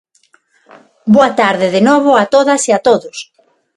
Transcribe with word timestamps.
Boa 1.15 1.31
tarde 1.41 1.67
de 1.75 1.81
novo 1.89 2.11
a 2.21 2.25
todas 2.35 2.61
e 2.69 2.71
a 2.77 2.79
todos. 2.87 3.17